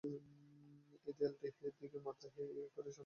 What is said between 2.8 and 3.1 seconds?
শুতাম।